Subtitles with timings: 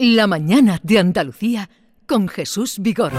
[0.00, 1.68] La mañana de Andalucía
[2.06, 3.10] con Jesús Vigor.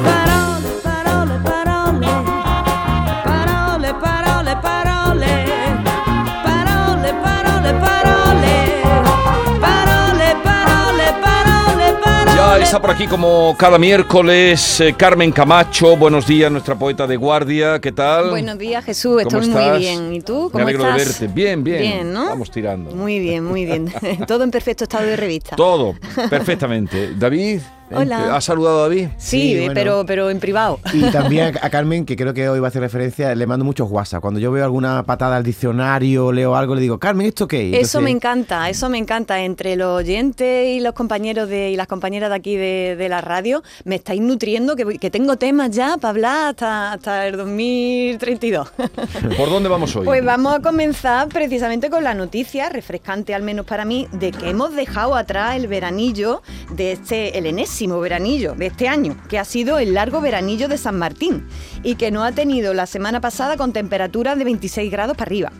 [12.69, 15.97] Está por aquí como cada miércoles eh, Carmen Camacho.
[15.97, 17.81] Buenos días, nuestra poeta de guardia.
[17.81, 18.29] ¿Qué tal?
[18.29, 19.23] Buenos días, Jesús.
[19.23, 19.79] ¿Cómo Estoy muy estás?
[19.79, 20.13] bien.
[20.13, 20.43] ¿Y tú?
[20.43, 20.97] Me ¿Cómo alegro estás?
[21.19, 21.33] de verte.
[21.33, 21.81] Bien, bien.
[21.81, 22.27] Bien, ¿no?
[22.27, 22.91] Vamos tirando.
[22.91, 23.91] Muy bien, muy bien.
[24.27, 25.55] Todo en perfecto estado de revista.
[25.55, 25.95] Todo,
[26.29, 27.15] perfectamente.
[27.15, 27.61] David,
[27.91, 28.35] Hola.
[28.35, 29.07] ¿has saludado a David?
[29.17, 29.73] Sí, Sí, bueno.
[29.73, 30.79] pero, pero en privado.
[30.93, 33.89] Y también a Carmen, que creo que hoy va a hacer referencia, le mando muchos
[33.89, 34.21] WhatsApp.
[34.21, 37.63] Cuando yo veo alguna patada al diccionario, leo algo, le digo, Carmen, ¿esto qué?
[37.63, 39.39] Y Eso entonces- me encanta, eso me encanta.
[39.43, 43.21] Entre los oyentes y los compañeros de, y las compañeras de aquí de, de la
[43.21, 47.37] radio, me estáis nutriendo, que, voy- que tengo temas ya para hablar hasta, hasta el
[47.37, 48.69] 2032.
[49.37, 50.05] ¿Por dónde vamos hoy?
[50.05, 54.49] Pues vamos a comenzar precisamente con la noticia, refrescante al menos para mí, de que
[54.49, 59.45] hemos dejado atrás el veranillo de este, el enésimo veranillo de este año, que ha
[59.45, 61.47] sido el largo veranillo de San Martín
[61.83, 65.51] y que no ha tenido la semana pasada con temperaturas de 26 grados para arriba.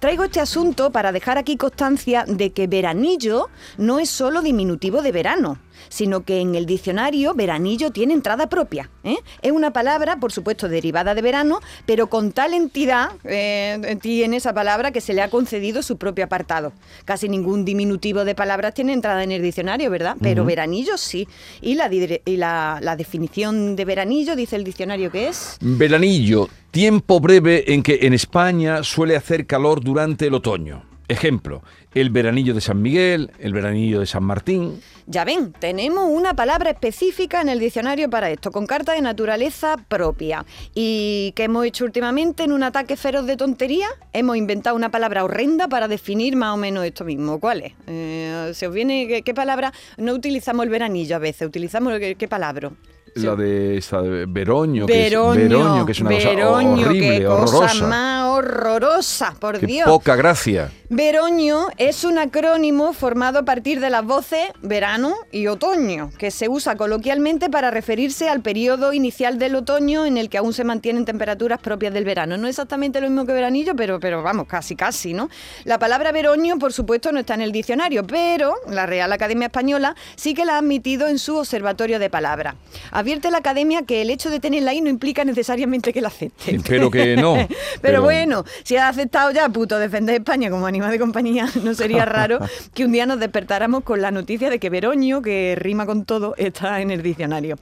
[0.00, 5.12] Traigo este asunto para dejar aquí constancia de que veranillo no es solo diminutivo de
[5.12, 8.90] verano sino que en el diccionario veranillo tiene entrada propia.
[9.04, 9.16] ¿eh?
[9.42, 14.52] Es una palabra, por supuesto, derivada de verano, pero con tal entidad eh, tiene esa
[14.52, 16.72] palabra que se le ha concedido su propio apartado.
[17.04, 20.16] Casi ningún diminutivo de palabras tiene entrada en el diccionario, ¿verdad?
[20.20, 21.28] Pero veranillo sí.
[21.60, 25.58] Y, la, y la, la definición de veranillo, dice el diccionario que es...
[25.60, 30.85] Veranillo, tiempo breve en que en España suele hacer calor durante el otoño.
[31.08, 31.62] Ejemplo,
[31.94, 34.80] el veranillo de San Miguel, el veranillo de San Martín.
[35.06, 39.76] Ya ven, tenemos una palabra específica en el diccionario para esto, con carta de naturaleza
[39.88, 40.44] propia.
[40.74, 43.86] ¿Y qué hemos hecho últimamente en un ataque feroz de tontería?
[44.12, 47.38] Hemos inventado una palabra horrenda para definir más o menos esto mismo.
[47.38, 47.72] ¿Cuál es?
[47.86, 49.72] Eh, ¿Se os viene qué, qué palabra?
[49.98, 52.72] No utilizamos el veranillo a veces, utilizamos qué, qué palabra.
[53.14, 57.18] La de esta de Veroño, Veroño, que es, Veroño, que es una Veroño, cosa horrible,
[57.18, 57.86] qué cosa horrorosa.
[57.86, 59.88] más horrorosa, por Qué Dios.
[59.88, 60.70] poca gracia.
[60.88, 66.48] Veroño es un acrónimo formado a partir de las voces verano y otoño, que se
[66.48, 71.04] usa coloquialmente para referirse al periodo inicial del otoño en el que aún se mantienen
[71.04, 72.36] temperaturas propias del verano.
[72.36, 75.28] No exactamente lo mismo que veranillo, pero, pero vamos, casi casi, ¿no?
[75.64, 79.96] La palabra veroño, por supuesto, no está en el diccionario, pero la Real Academia Española
[80.14, 82.54] sí que la ha admitido en su observatorio de palabras.
[82.92, 86.54] Advierte la Academia que el hecho de tenerla ahí no implica necesariamente que la acepte.
[86.54, 87.34] Espero que no.
[87.36, 87.48] Pero,
[87.82, 92.04] pero- bueno, si has aceptado ya, puto, defender España como animal de compañía, no sería
[92.04, 92.38] raro
[92.74, 96.34] que un día nos despertáramos con la noticia de que Veroño, que rima con todo,
[96.36, 97.58] está en el diccionario.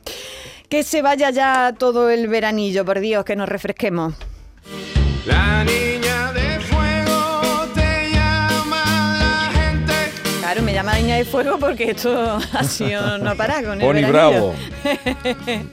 [0.68, 4.14] Que se vaya ya todo el veranillo, por Dios, que nos refresquemos.
[5.26, 5.93] La niña
[10.54, 14.08] Claro, me llama Niña de Fuego porque esto ha sido no para con el Pony.
[14.08, 14.54] Bravo.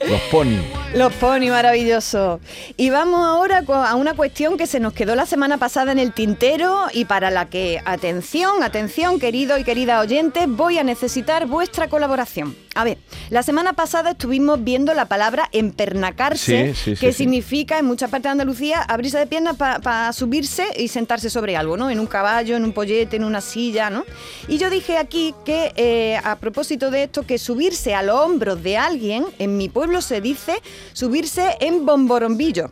[0.09, 0.57] Los Pony.
[0.93, 2.41] Los pony maravillosos.
[2.75, 6.11] Y vamos ahora a una cuestión que se nos quedó la semana pasada en el
[6.11, 11.87] tintero y para la que, atención, atención, querido y querida oyentes, voy a necesitar vuestra
[11.87, 12.57] colaboración.
[12.75, 12.97] A ver,
[13.29, 17.19] la semana pasada estuvimos viendo la palabra empernacarse, Sí, sí, sí, que sí.
[17.19, 21.77] significa en muchas partes de Andalucía abrirse de piernas para subirse y sentarse sobre algo,
[21.77, 21.89] ¿no?
[21.89, 24.03] En un caballo, en un pollete, en una silla, ¿no?
[24.49, 28.63] Y yo dije aquí que, eh, a propósito de esto, que subirse a los hombros
[28.63, 30.55] de alguien, en mi pueblo se dice
[30.93, 32.71] subirse en bomborombillo.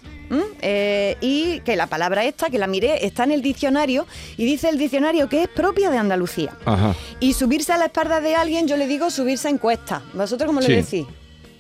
[0.62, 4.06] Eh, y que la palabra esta, que la miré, está en el diccionario
[4.38, 6.56] y dice el diccionario que es propia de Andalucía.
[6.66, 6.96] Ajá.
[7.20, 10.04] Y subirse a la espalda de alguien, yo le digo subirse en cuesta.
[10.14, 10.68] ¿Vosotros cómo Sí.
[10.70, 11.06] le decís?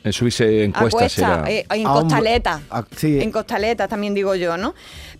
[0.03, 1.51] En subirse en A cuestas cuesta, era...
[1.51, 2.61] eh, en A hombro- costaleta.
[2.69, 3.19] a- sí.
[3.21, 4.73] En costaleta también digo yo, ¿no?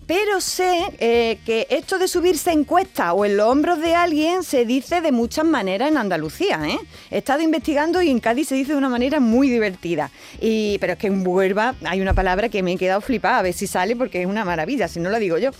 [0.06, 4.42] Pero sé eh, que esto de subirse en cuesta o en los hombros de alguien
[4.42, 6.78] se dice de muchas maneras en Andalucía, ¿eh?
[7.10, 10.10] He estado investigando y en Cádiz se dice de una manera muy divertida.
[10.40, 13.42] Y, pero es que en Huelva hay una palabra que me he quedado flipada, a
[13.42, 15.50] ver si sale porque es una maravilla, si no la digo yo.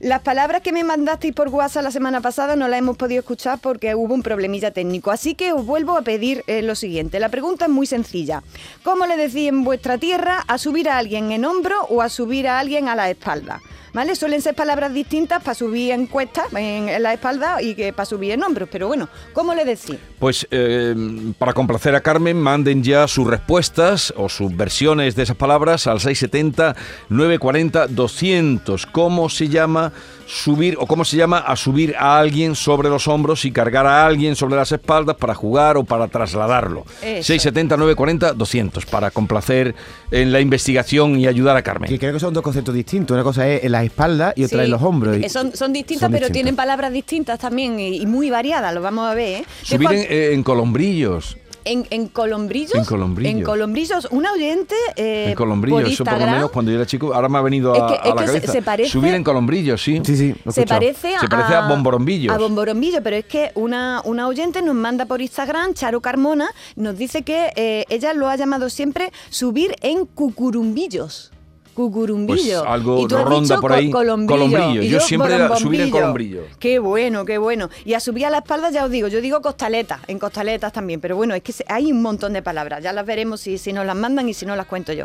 [0.00, 3.58] Las palabras que me mandasteis por WhatsApp la semana pasada no las hemos podido escuchar
[3.58, 5.10] porque hubo un problemilla técnico.
[5.10, 7.18] Así que os vuelvo a pedir eh, lo siguiente.
[7.18, 8.44] La pregunta es muy sencilla.
[8.84, 12.46] ¿Cómo le decís en vuestra tierra a subir a alguien en hombro o a subir
[12.46, 13.60] a alguien a la espalda?
[13.92, 14.16] ¿Vale?
[14.16, 18.06] Suelen ser palabras distintas para subir en cuesta, en, en la espalda y que para
[18.06, 18.68] subir en hombros.
[18.70, 19.96] Pero bueno, ¿cómo le decís?
[20.18, 20.94] Pues eh,
[21.38, 26.00] para complacer a Carmen, manden ya sus respuestas o sus versiones de esas palabras al
[26.00, 28.86] 670-940-200.
[28.90, 29.92] ¿Cómo se llama
[30.26, 34.04] subir o cómo se llama a subir a alguien sobre los hombros y cargar a
[34.04, 36.84] alguien sobre las espaldas para jugar o para trasladarlo?
[37.02, 37.34] Eso.
[37.34, 39.74] 670-940-200 para complacer
[40.10, 41.88] en la investigación y ayudar a Carmen.
[41.88, 43.14] Que creo que son dos conceptos distintos.
[43.14, 45.16] Una cosa es en la espalda y otra Sí, en los hombros.
[45.18, 46.32] Y- eh, Son, son distintas, son pero distintas.
[46.34, 49.42] tienen palabras distintas también y, y muy variadas, lo vamos a ver.
[49.42, 49.44] ¿eh?
[49.62, 51.36] Subir en, eh, en colombrillos.
[51.64, 52.74] En, en Colombrillos.
[52.76, 53.34] En Colombrillos.
[53.40, 54.74] En Colombrillos, una oyente.
[54.96, 57.36] eh, en Colombrillo, por eso por lo Instagram, menos cuando yo era chico, ahora me
[57.36, 58.52] ha venido Es a, que- a es la que cabeza.
[58.52, 60.00] se parece- Subir en Colombrillo, sí.
[60.02, 62.34] Sí, sí, Se parece, Se parece a bomborombillos.
[62.34, 66.96] A bomborombillos, pero es que una, una oyente nos manda por Instagram, Charo Carmona, nos
[66.96, 71.32] dice que eh, ella lo ha llamado siempre subir en cucurumbillos.
[71.78, 72.60] Cucurumbillo.
[72.62, 74.48] Pues algo Y tú has ronda dicho por ahí, co- colombrillo.
[74.50, 74.82] colombrillo.
[74.82, 76.42] Y Yo siempre era subir en colombrillo.
[76.58, 77.70] Qué bueno, qué bueno.
[77.84, 81.00] Y a subir a la espalda ya os digo, yo digo costaletas, en costaletas también,
[81.00, 83.86] pero bueno, es que hay un montón de palabras, ya las veremos si, si nos
[83.86, 85.04] las mandan y si no las cuento yo.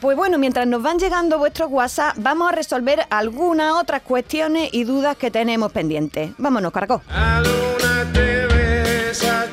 [0.00, 4.84] Pues bueno, mientras nos van llegando vuestros WhatsApp, vamos a resolver algunas otras cuestiones y
[4.84, 6.30] dudas que tenemos pendientes.
[6.38, 7.02] Vámonos, cargó.
[7.08, 9.46] La luna te besa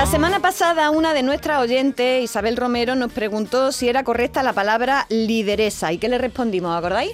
[0.00, 4.54] La semana pasada una de nuestras oyentes, Isabel Romero, nos preguntó si era correcta la
[4.54, 5.92] palabra lideresa.
[5.92, 6.74] ¿Y qué le respondimos?
[6.74, 7.12] ¿Acordáis?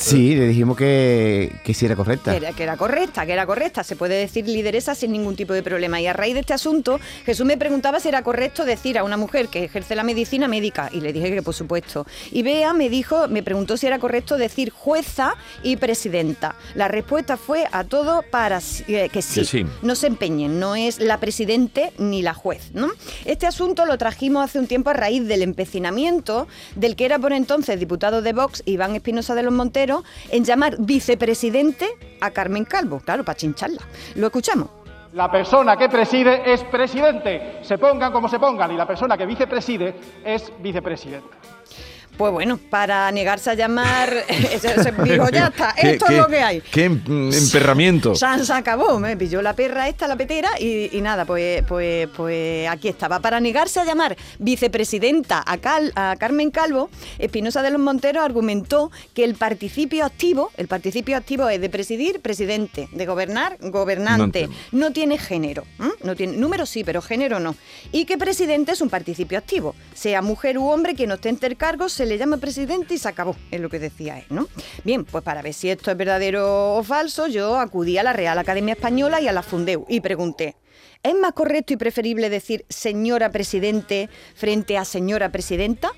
[0.00, 2.30] Sí, le dijimos que, que sí era correcta.
[2.30, 3.84] Que era, que era correcta, que era correcta.
[3.84, 6.00] Se puede decir lideresa sin ningún tipo de problema.
[6.00, 9.16] Y a raíz de este asunto, Jesús me preguntaba si era correcto decir a una
[9.16, 10.88] mujer que ejerce la medicina médica.
[10.92, 12.06] Y le dije que por supuesto.
[12.32, 16.54] Y Bea me dijo, me preguntó si era correcto decir jueza y presidenta.
[16.74, 19.40] La respuesta fue a todo para eh, que sí.
[19.40, 19.66] Que sí.
[19.82, 22.70] No se empeñen, no es la presidente ni la juez.
[22.72, 22.88] ¿no?
[23.26, 27.32] Este asunto lo trajimos hace un tiempo a raíz del empecinamiento del que era por
[27.32, 29.89] entonces diputado de Vox, Iván Espinosa de los Monteros,
[30.30, 31.86] en llamar vicepresidente
[32.20, 33.82] a Carmen Calvo, claro, para chincharla.
[34.14, 34.68] Lo escuchamos.
[35.12, 39.26] La persona que preside es presidente, se pongan como se pongan, y la persona que
[39.26, 39.94] vicepreside
[40.24, 41.36] es vicepresidente.
[42.20, 44.12] Pues bueno, para negarse a llamar,
[45.04, 46.60] digo, ya está, ¿Qué- esto es lo que hay.
[46.60, 47.02] Qué em-
[47.32, 48.14] emperramiento.
[48.14, 52.08] San se acabó, me pilló la perra esta, la petera, y, y nada, pues, pues,
[52.14, 53.20] pues aquí estaba.
[53.20, 58.90] Para negarse a llamar vicepresidenta a, Cal- a Carmen Calvo, Espinosa de los Monteros argumentó
[59.14, 64.50] que el participio activo, el participio activo es de presidir, presidente, de gobernar, gobernante.
[64.72, 65.64] No, tiene género,
[66.04, 67.56] no tiene número sí, pero género no.
[67.92, 69.74] Y que presidente es un participio activo.
[69.94, 73.36] Sea mujer u hombre quien ostente el cargo, se le llama presidente y se acabó,
[73.50, 74.48] es lo que decía él, ¿no?
[74.84, 78.36] Bien, pues para ver si esto es verdadero o falso, yo acudí a la Real
[78.36, 80.56] Academia Española y a la Fundeu y pregunté.
[81.02, 85.92] ¿Es más correcto y preferible decir señora presidente frente a señora presidenta?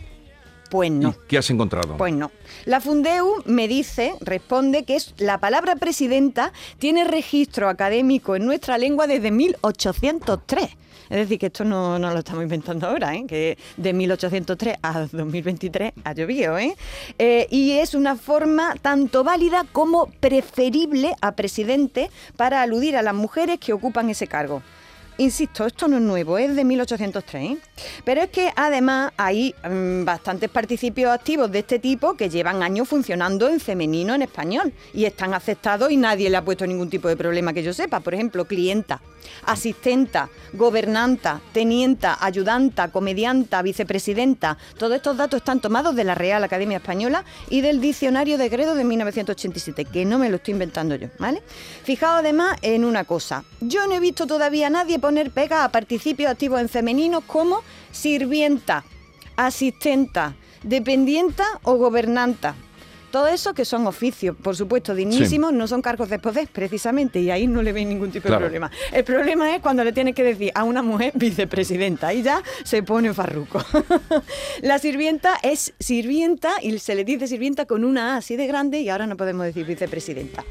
[0.71, 1.11] Pues no.
[1.11, 1.97] ¿Y ¿Qué has encontrado?
[1.97, 2.31] Pues no.
[2.67, 8.77] La Fundeu me dice, responde que es la palabra presidenta tiene registro académico en nuestra
[8.77, 10.77] lengua desde 1803.
[11.13, 13.27] Es decir, que esto no, no lo estamos inventando ahora, ¿eh?
[13.29, 16.57] que de 1803 a 2023 ha llovido.
[16.57, 16.75] ¿eh?
[17.19, 23.13] Eh, y es una forma tanto válida como preferible a presidente para aludir a las
[23.13, 24.63] mujeres que ocupan ese cargo.
[25.19, 27.51] Insisto, esto no es nuevo, es de 1803.
[27.51, 27.59] ¿eh?
[28.05, 32.89] Pero es que además hay mm, bastantes participios activos de este tipo que llevan años
[32.89, 37.09] funcionando en femenino en español y están aceptados y nadie le ha puesto ningún tipo
[37.09, 38.01] de problema que yo sepa.
[38.01, 39.03] Por ejemplo, clienta,
[39.45, 44.57] asistenta, gobernanta, tenienta, ayudanta, comedianta, vicepresidenta.
[44.79, 48.75] Todos estos datos están tomados de la Real Academia Española y del Diccionario de Gredo
[48.75, 51.43] de 1987, que no me lo estoy inventando yo, ¿vale?
[51.85, 53.45] Fijaos además en una cosa.
[53.61, 57.63] Yo no he visto todavía a nadie poner pega a participios activos en femenino como
[57.91, 58.85] sirvienta,
[59.37, 62.55] asistenta, dependienta o gobernanta.
[63.11, 67.31] Todo eso que son oficios, por supuesto, dignísimos, no son cargos de poder, precisamente, y
[67.31, 68.45] ahí no le veis ningún tipo Claro.
[68.45, 68.71] de problema.
[68.91, 72.83] El problema es cuando le tienes que decir a una mujer vicepresidenta, ahí ya se
[72.83, 73.63] pone farruco.
[74.63, 78.81] La sirvienta es sirvienta y se le dice sirvienta con una A así de grande
[78.81, 80.45] y ahora no podemos decir vicepresidenta.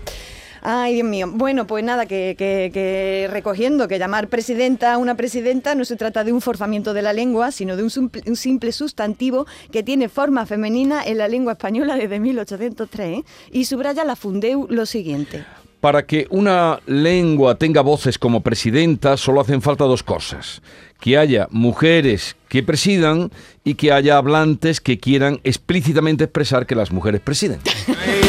[0.64, 1.28] Ay, Dios mío.
[1.34, 5.96] Bueno, pues nada, que, que- que recogiendo que llamar presidenta a una presidenta no se
[5.96, 9.82] trata de un forzamiento de la lengua, sino de un, simple- un simple sustantivo que
[9.82, 13.18] tiene forma femenina en la lengua española desde 1803.
[13.20, 13.24] ¿eh?
[13.52, 15.44] Y subraya la Fundeu lo siguiente.
[15.80, 20.62] Para que una lengua tenga voces como presidenta, solo hacen falta dos cosas.
[21.00, 23.32] Que haya mujeres que presidan
[23.64, 27.60] y que haya hablantes que quieran explícitamente expresar que las mujeres presiden.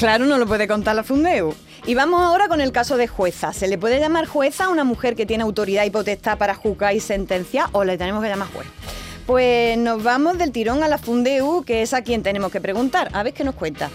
[0.00, 1.54] claro no lo puede contar la Fundeu.
[1.84, 3.52] Y vamos ahora con el caso de jueza.
[3.52, 6.94] ¿Se le puede llamar jueza a una mujer que tiene autoridad y potestad para juzgar
[6.94, 8.66] y sentenciar o le tenemos que llamar juez?
[9.26, 13.10] Pues nos vamos del tirón a la Fundeu, que es a quien tenemos que preguntar.
[13.12, 13.90] A ver qué nos cuenta.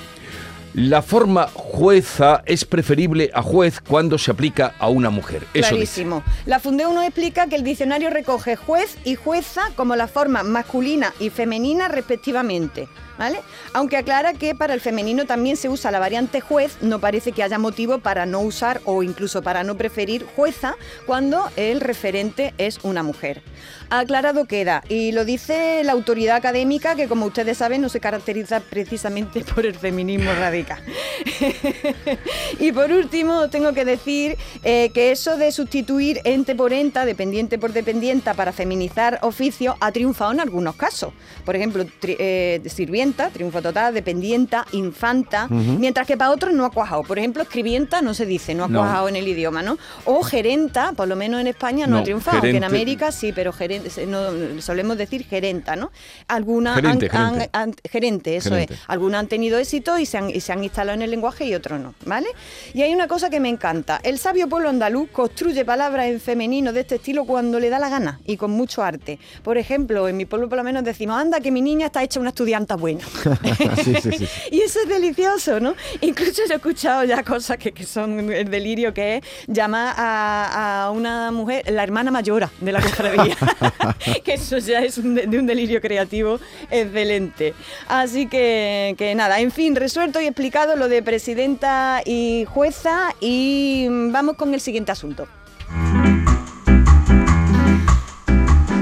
[0.75, 5.48] La forma jueza es preferible a juez cuando se aplica a una mujer.
[5.53, 5.70] Eso.
[5.70, 6.22] Clarísimo.
[6.46, 11.13] La Fundeu nos explica que el diccionario recoge juez y jueza como la forma masculina
[11.17, 12.89] y femenina respectivamente.
[13.17, 13.39] ¿Vale?
[13.72, 17.44] Aunque aclara que para el femenino también se usa la variante juez, no parece que
[17.44, 22.79] haya motivo para no usar o incluso para no preferir jueza cuando el referente es
[22.84, 23.41] una mujer.
[23.89, 28.60] Aclarado queda, y lo dice la autoridad académica que como ustedes saben no se caracteriza
[28.60, 30.65] precisamente por el feminismo radical.
[32.60, 37.58] y por último, tengo que decir eh, que eso de sustituir ente por enta, dependiente
[37.58, 41.14] por dependienta, para feminizar oficio, ha triunfado en algunos casos.
[41.46, 46.72] Por ejemplo, tri- eh, sirvienta, triunfo total, dependienta, infanta, mientras que para otros no ha
[46.72, 47.04] cuajado.
[47.04, 48.80] Por ejemplo, escribienta no se dice, no ha No.
[48.80, 49.78] cuajado en el idioma, ¿no?
[50.06, 53.12] O gerenta, por lo menos en España no, No, ha triunfado, aunque en gerente- América
[53.12, 55.92] sí, pero gerente, no, solemos decir gerenta, ¿no?
[56.28, 57.50] Algunas Gerente, han- gerente.
[57.54, 58.74] han- gerente, eso Gerente.
[58.76, 58.80] es.
[58.88, 61.54] Algunos han tenido éxito y se han, y se han instalado en el lenguaje y
[61.54, 62.28] otros no, ¿vale?
[62.74, 64.00] Y hay una cosa que me encanta.
[64.04, 67.90] El sabio pueblo andaluz construye palabras en femenino de este estilo cuando le da la
[67.90, 69.20] gana y con mucho arte.
[69.44, 72.20] Por ejemplo, en mi pueblo por lo menos decimos, anda, que mi niña está hecha
[72.20, 73.04] una estudianta buena.
[73.84, 74.28] Sí, sí, sí.
[74.52, 75.76] Y eso es delicioso, ¿no?
[76.02, 80.86] Incluso yo he escuchado ya cosas que, que son el delirio que es llamar a,
[80.86, 83.36] a una mujer la hermana mayora de la cofradía.
[84.24, 86.40] que eso ya es un de, de un delirio creativo
[86.72, 87.54] excelente.
[87.88, 90.45] Así que, que nada, en fin, resuelto y explicado
[90.78, 95.28] lo de presidenta y jueza y mm, vamos con el siguiente asunto.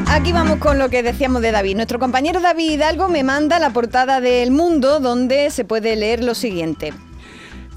[0.07, 1.75] Aquí vamos con lo que decíamos de David.
[1.75, 6.35] Nuestro compañero David Hidalgo me manda la portada del Mundo donde se puede leer lo
[6.35, 6.93] siguiente.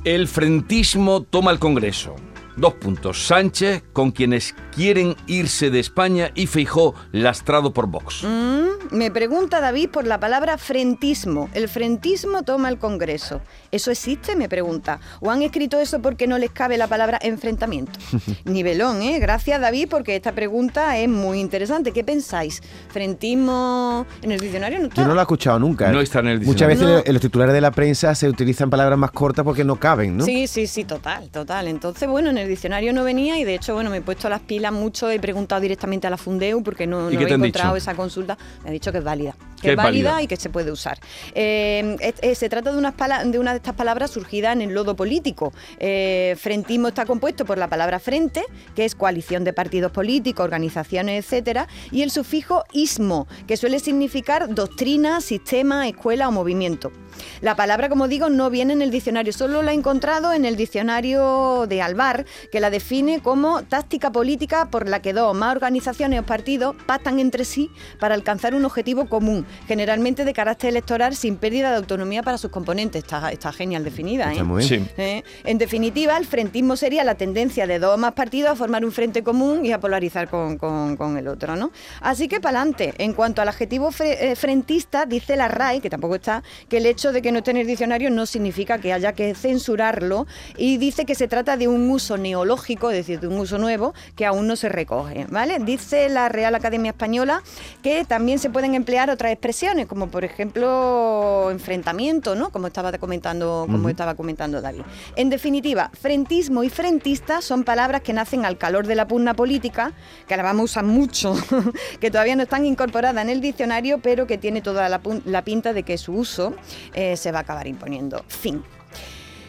[0.04, 2.16] El frentismo toma el Congreso.
[2.56, 3.26] Dos puntos.
[3.26, 8.24] Sánchez con quienes quieren irse de España y Feijó lastrado por Vox.
[8.24, 11.50] Mm, me pregunta David por la palabra frentismo.
[11.52, 13.42] El frentismo toma el Congreso.
[13.70, 14.36] ¿Eso existe?
[14.36, 15.00] Me pregunta.
[15.20, 17.98] ¿O han escrito eso porque no les cabe la palabra enfrentamiento?
[18.44, 19.18] Nivelón, ¿eh?
[19.18, 21.92] Gracias David porque esta pregunta es muy interesante.
[21.92, 22.62] ¿Qué pensáis?
[22.88, 25.02] ¿Frentismo en el diccionario no está?
[25.02, 25.90] Yo no lo he escuchado nunca.
[25.90, 26.86] No está en el Muchas diccionario.
[26.86, 27.08] veces No.
[27.08, 30.24] en los titulares de la prensa se utilizan palabras más cortas porque no caben, ¿no?
[30.24, 31.68] Sí, sí, sí, total, total.
[31.68, 34.40] Entonces, bueno, en el diccionario no venía y de hecho, bueno, me he puesto las
[34.40, 37.74] pilas mucho, he preguntado directamente a la Fundeu porque no, ¿Y no qué he encontrado
[37.74, 37.76] dicho?
[37.90, 38.38] esa consulta.
[38.62, 39.34] Me ha dicho que es válida.
[39.66, 40.22] Que es válida, válida.
[40.22, 40.98] y que se puede usar.
[41.34, 42.94] Eh, es- es- se trata de, unas
[43.30, 45.52] de una de estas palabras surgida en el lodo político.
[45.78, 48.42] Eh, frentismo está compuesto por la palabra frente,
[48.74, 54.54] que es coalición de partidos políticos, organizaciones, etcétera, y el sufijo ismo, que suele significar
[54.54, 56.92] doctrina, sistema, escuela o movimiento.
[57.40, 60.56] La palabra, como digo, no viene en el diccionario, solo la he encontrado en el
[60.56, 65.54] diccionario de Alvar, que la define como táctica política por la que dos o más
[65.56, 71.14] organizaciones o partidos pactan entre sí para alcanzar un objetivo común, generalmente de carácter electoral
[71.16, 73.02] sin pérdida de autonomía para sus componentes.
[73.04, 74.30] Está, está genial definida.
[74.30, 74.44] Está ¿eh?
[74.44, 74.84] muy bien.
[74.84, 74.90] Sí.
[74.96, 75.22] ¿Eh?
[75.44, 78.92] En definitiva, el frentismo sería la tendencia de dos o más partidos a formar un
[78.92, 81.70] frente común y a polarizar con, con- con el otro, ¿no?
[82.00, 82.94] Así que para adelante.
[82.98, 86.86] En cuanto al adjetivo fre- eh, frentista, dice la RAE, que tampoco está, que el
[86.86, 90.76] hecho de que no esté en el diccionario no significa que haya que censurarlo y
[90.78, 94.26] dice que se trata de un uso neológico, es decir, de un uso nuevo que
[94.26, 95.58] aún no se recoge, ¿vale?
[95.60, 97.42] Dice la Real Academia Española
[97.82, 102.50] que también se pueden emplear otras expresiones, como por ejemplo enfrentamiento, ¿no?
[102.50, 104.82] Como estaba comentando, como estaba comentando David.
[105.14, 109.92] En definitiva, frentismo y frentista son palabras que nacen al calor de la pugna política,
[110.26, 111.34] que ahora vamos a usar mucho,
[112.00, 115.82] que todavía no están incorporadas en el diccionario, pero que tiene toda la, pinta de
[115.82, 116.54] que su uso
[116.94, 118.24] eh, se va a acabar imponiendo.
[118.26, 118.62] Fin.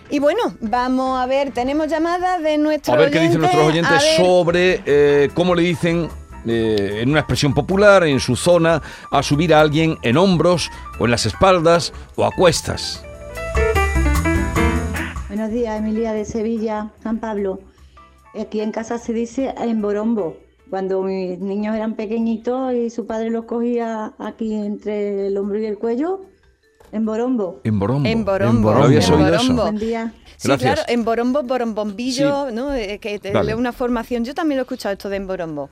[0.09, 4.03] Y bueno, vamos a ver, tenemos llamadas de nuestros A ver qué dicen nuestros oyentes
[4.15, 6.09] sobre eh, cómo le dicen
[6.49, 11.05] eh, en una expresión popular en su zona a subir a alguien en hombros o
[11.05, 13.03] en las espaldas o a cuestas.
[15.27, 17.59] Buenos días, Emilia de Sevilla, San Pablo.
[18.39, 20.37] Aquí en casa se dice en borombo.
[20.69, 25.65] Cuando mis niños eran pequeñitos y su padre los cogía aquí entre el hombro y
[25.65, 26.21] el cuello,
[26.91, 27.61] en borombo.
[27.63, 28.07] En Borombo.
[28.07, 28.73] En Borombo.
[28.73, 29.37] ¿No habías en oído eso?
[29.43, 29.61] Borombo.
[29.63, 30.13] Buen día.
[30.37, 30.73] Sí, Gracias.
[30.75, 32.73] claro, en Borombo, Borombombillo, ¿no?
[32.73, 33.55] Eh, que te Vale.
[33.55, 34.23] una formación.
[34.23, 35.69] Yo también lo he escuchado esto de en Borombo.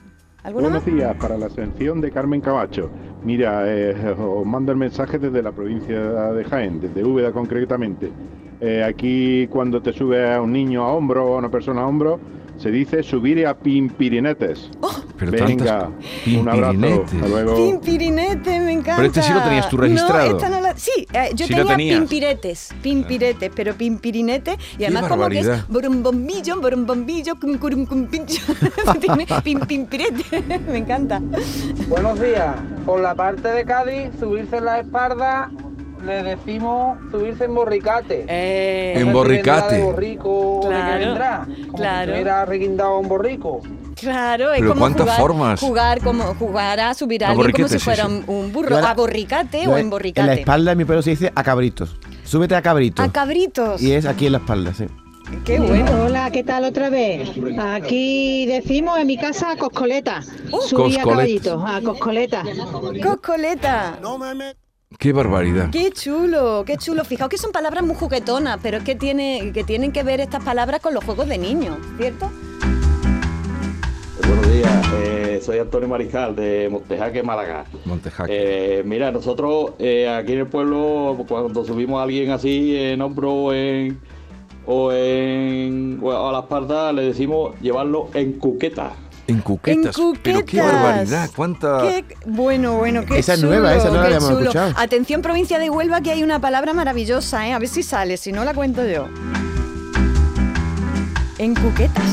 [0.52, 2.88] Buenos días, para la ascensión de Carmen Camacho.
[3.24, 5.98] Mira, eh, os mando el mensaje desde la provincia
[6.32, 8.12] de Jaén, desde Úbeda concretamente.
[8.60, 11.86] Eh, aquí cuando te sube a un niño a hombro o a una persona a
[11.86, 12.20] hombro,
[12.56, 14.70] se dice subir a pimpirinetes.
[15.18, 15.90] Pero Venga,
[16.38, 16.72] un abrazo.
[16.72, 17.14] pimpirinetes.
[17.14, 17.56] Hasta luego.
[17.56, 18.96] Pimpirinete, me encanta.
[18.96, 20.30] Pero este sí lo tenías tú registrado.
[20.30, 20.65] No, esta no la...
[20.76, 25.68] Sí, eh, yo Sí tenía pimpiretes, pimpiretes, pero pimpirinete y además como que es barbaridad.
[25.68, 28.42] borombombillo, borombombillo, cum, curum, cum, pincho.
[29.00, 31.20] Tiene pim, pimpirete, me encanta.
[31.88, 32.54] Buenos días.
[32.84, 35.50] Por la parte de Cádiz, subirse en la espalda
[36.04, 38.26] le decimos subirse en borricate.
[38.28, 39.76] Eh, En borricate.
[39.76, 41.46] de borrico o de qué Claro, vendrá.
[41.66, 42.16] Como claro.
[42.16, 43.60] si reguindado un borrico.
[43.96, 45.60] Claro, es Pero como ¿cuántas jugar, formas?
[45.60, 48.12] jugar como jugar a subir a A alguien como si fuera sí.
[48.12, 51.42] un, un burro, a borricate o en En la espalda mi pueblo se dice a
[51.42, 51.96] cabritos.
[52.24, 53.04] Súbete a cabritos.
[53.04, 53.80] A cabritos.
[53.80, 54.84] Y es aquí en la espalda, sí.
[55.44, 56.04] Qué bueno.
[56.04, 57.30] Hola, ¿qué tal otra vez?
[57.58, 60.22] Aquí decimos en mi casa coscoleta.
[60.50, 60.60] Oh.
[60.60, 61.10] Subí a Coscoleta.
[61.10, 62.42] caballito, a coscoleta.
[63.02, 63.98] Coscoleta.
[64.98, 65.70] Qué barbaridad.
[65.70, 67.04] Qué chulo, qué chulo.
[67.04, 70.44] Fijaos que son palabras muy juguetonas, pero es que, tiene, que tienen que ver estas
[70.44, 72.30] palabras con los juegos de niños, ¿cierto?
[74.28, 77.64] Buenos días, eh, soy Antonio Mariscal de Montejaque, Málaga.
[77.84, 78.78] Montejaque.
[78.80, 83.32] Eh, mira, nosotros eh, aquí en el pueblo, cuando subimos a alguien así en hombro
[83.32, 83.98] o en,
[84.66, 88.92] o en o a la espalda, le decimos llevarlo en cuqueta.
[89.28, 89.96] En cuquetas.
[89.98, 90.72] En Pero qué cuquetas.
[90.82, 91.30] barbaridad.
[91.34, 91.78] Cuánta.
[91.82, 94.40] Qué bueno, bueno, qué Esa es nueva, esa no la habíamos chulo.
[94.40, 94.72] escuchado.
[94.76, 97.52] Atención, provincia de Huelva, que hay una palabra maravillosa, ¿eh?
[97.52, 99.06] A ver si sale, si no la cuento yo.
[101.38, 102.04] En cuquetas.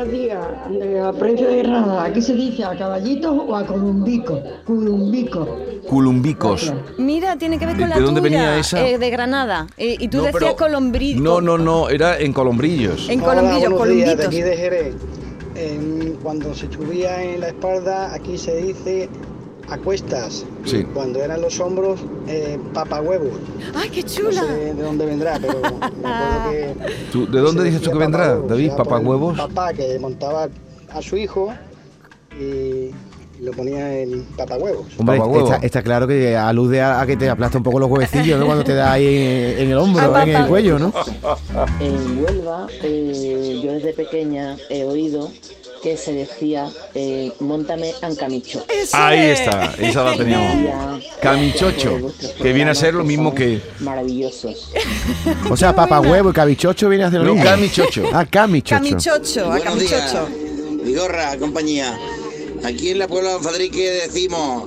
[0.00, 2.04] Buenos días, de la provincia de Granada.
[2.04, 4.40] Aquí se dice a caballitos o a columbico.
[4.64, 5.58] Columbico.
[5.86, 6.72] Culumbicos.
[6.96, 8.80] Mira, tiene que ver ¿De- con la de dónde tuya, venía esa?
[8.88, 9.66] eh, de Granada.
[9.76, 11.20] Eh, y tú No, decías pero- colombrillo.
[11.20, 11.90] No, no, no.
[11.90, 13.10] Era en Colombrillos.
[13.10, 14.26] En buenos días, de columbitos.
[14.26, 14.94] aquí de Jerez.
[15.54, 19.10] En- cuando se subía en la espalda, aquí se dice
[19.70, 20.44] a cuestas.
[20.64, 20.84] Sí.
[20.94, 23.30] Cuando eran los hombros, eh, papahuevos.
[23.74, 24.42] ¡Ay, qué No chula!
[24.42, 26.74] sé de dónde vendrá, pero me acuerdo que.
[27.12, 28.72] ¿Tú- ¿De dónde dices tú que vendrá, David?
[28.76, 29.36] ¿Papahuevos?
[29.38, 30.48] Papá que montaba
[30.92, 31.52] a su hijo
[32.38, 32.90] y
[33.42, 34.86] lo ponía en papahuevos.
[34.98, 35.52] Hombre, Papahuevo.
[35.52, 38.44] está, está claro que alude a, a que te aplasta un poco los huevecillos, ¿no?
[38.46, 40.92] Cuando te da ahí en, en el hombro, en el cuello, ¿no?
[41.80, 45.30] En Huelva, eh, yo desde pequeña he oído
[45.82, 48.64] que se decía, eh, montame ancamicho.
[48.92, 49.74] Ahí está.
[49.78, 51.04] Esa la teníamos.
[51.22, 52.12] Camichocho.
[52.42, 53.60] Que viene a ser lo mismo que.
[53.80, 54.70] Maravillosos.
[55.48, 57.48] O sea, papahuevo y cabichocho viene a ser lo No, mismo.
[57.48, 58.04] camichocho.
[58.12, 58.82] Ah, camichocho.
[58.82, 60.28] Camichocho, a camichocho.
[60.84, 61.98] Vigorra, compañía.
[62.64, 64.64] Aquí en la Puebla de Anfadrique decimos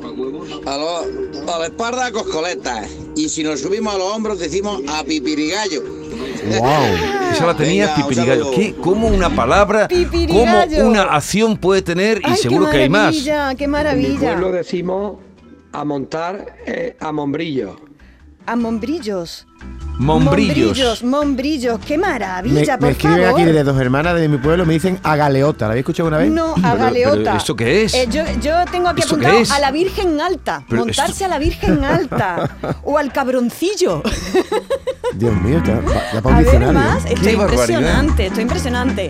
[0.65, 5.03] a, los, a la espalda coscoletas y si nos subimos a los hombros decimos a
[5.03, 6.02] pipirigallo.
[6.59, 6.69] ¡Wow!
[7.33, 8.51] Esa la tenía Venga, Pipirigallo.
[8.51, 8.75] ¿Qué?
[8.75, 9.88] ¿Cómo una palabra,
[10.27, 12.19] cómo una acción puede tener?
[12.21, 13.01] Y Ay, seguro qué que hay más.
[13.05, 14.19] maravilla, qué En mi maravilla.
[14.19, 15.13] pueblo decimos
[15.72, 17.75] a montar eh, a mombrillo.
[18.46, 19.48] A mombrillos.
[19.98, 21.03] Mombrillos.
[21.03, 23.39] Mombrillos, qué maravilla, me por escriben favor.
[23.39, 25.65] aquí desde dos hermanas de mi pueblo, me dicen a galeota.
[25.65, 26.29] ¿La habéis escuchado una vez?
[26.31, 27.15] No, a galeota.
[27.24, 27.94] pero ¿esto qué es?
[27.94, 29.51] Eh, yo, yo tengo aquí ¿Esto qué apuntado es?
[29.51, 30.63] a la Virgen Alta.
[30.68, 32.57] Pero montarse esto- a la Virgen Alta.
[32.83, 34.03] o al cabroncillo.
[35.17, 35.81] Dios mío, ya,
[36.13, 36.73] ya para A un diccionario.
[36.79, 37.05] más.
[37.05, 39.07] Esto es impresionante, esto es impresionante.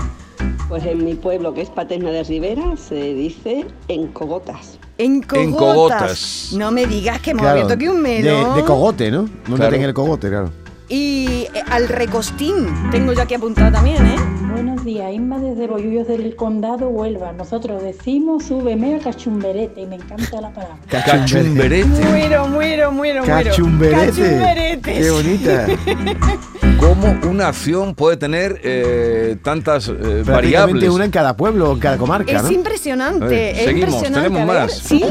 [0.68, 4.80] Pues en mi pueblo, que es Paterna de Rivera, se dice en cogotas.
[4.98, 5.44] En cogotas.
[5.44, 6.50] En cogotas.
[6.58, 8.56] No me digas que hemos Claro, abierto aquí un de, melón.
[8.56, 9.24] de cogote, ¿no?
[9.48, 9.72] No Claro.
[9.72, 10.50] meten el cogote, claro.
[10.90, 12.68] Y eh, al recostín.
[12.92, 14.16] Tengo yo aquí apuntado también, ¿eh?
[14.52, 17.32] Buenos días, Inma desde Bollullos del Condado, Huelva.
[17.32, 20.78] Nosotros decimos súbeme a cachumberete y me encanta la palabra.
[20.90, 21.88] Cachumberete.
[21.88, 23.50] Muero, muero, muero, muero.
[23.50, 24.06] Cachumberete.
[24.12, 25.00] Cachumberetes.
[25.00, 25.68] Qué bonita.
[26.80, 30.90] ¿Cómo una acción puede tener eh, tantas eh, variables?
[30.90, 32.52] una en cada pueblo, en cada comarca, Es ¿no?
[32.52, 34.30] impresionante, ver, es seguimos, impresionante.
[34.30, 34.72] tenemos más.
[34.80, 35.04] Sí.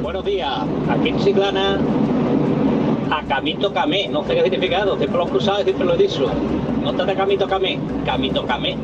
[0.00, 0.50] Buenos días,
[0.88, 1.78] aquí en Chiclana,
[3.10, 5.98] a Camito Camé, no sé qué significado, siempre lo he usado y siempre lo he
[5.98, 6.30] dicho.
[6.96, 8.76] Trata Camito Camé, Camito Camé.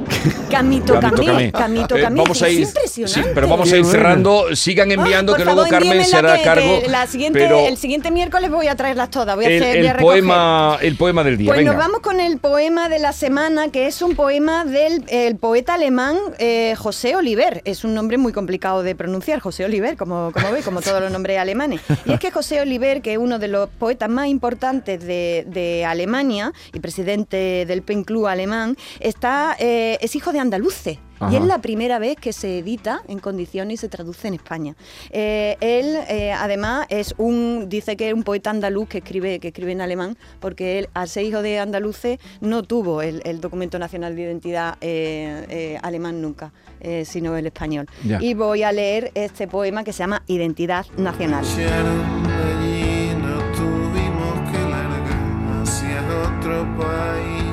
[0.51, 1.53] Camito Camito Camé, Camé.
[1.53, 2.21] Camito Eh, Camé.
[2.21, 3.23] vamos a es ir, impresionante.
[3.23, 4.55] sí, pero vamos a ir cerrando.
[4.55, 6.81] Sigan enviando que luego Carmen se hará cargo.
[6.83, 9.35] que la siguiente, pero el siguiente miércoles voy a traerlas todas.
[9.37, 10.21] Voy a, el, hacer, el voy a recoger.
[10.21, 11.49] poema, el poema del día.
[11.49, 11.73] Pues venga.
[11.73, 15.75] nos vamos con el poema de la semana, que es un poema del el poeta
[15.75, 17.62] alemán eh, José Oliver.
[17.64, 21.11] Es un nombre muy complicado de pronunciar, José Oliver, como, como veis, como todos los
[21.11, 21.81] nombres alemanes.
[22.05, 25.85] Y es que José Oliver, que es uno de los poetas más importantes de, de
[25.85, 30.98] Alemania y presidente del Pen Club alemán, está, eh, es hijo de andaluces.
[31.30, 34.74] Y es la primera vez que se edita en condiciones y se traduce en España.
[35.11, 39.48] Eh, él, eh, además, es un, dice que es un poeta andaluz que escribe, que
[39.48, 43.78] escribe en alemán, porque él, al ser hijo de andaluces, no tuvo el, el documento
[43.78, 47.87] nacional de identidad eh, eh, alemán nunca, eh, sino el español.
[48.04, 48.18] Ya.
[48.20, 51.44] Y voy a leer este poema que se llama Identidad Nacional.
[51.44, 57.43] allí nos tuvimos que largar hacia otro país, hacia otro lugar.